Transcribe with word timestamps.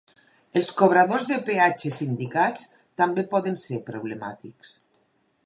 Els 0.59 0.69
cobradors 0.77 1.27
de 1.31 1.37
peatge 1.49 1.91
sindicats 1.99 2.65
també 3.03 3.27
poden 3.35 3.61
ser 3.67 3.79
problemàtics. 3.93 4.75